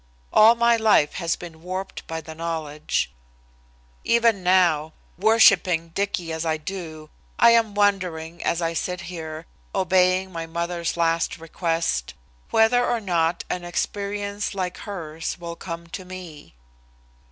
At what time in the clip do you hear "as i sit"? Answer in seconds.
8.43-9.01